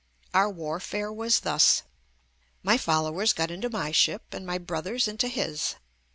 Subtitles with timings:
[0.33, 1.83] Our warfare was thus—
[2.63, 5.75] my followers got into my ship and my broth er's into his.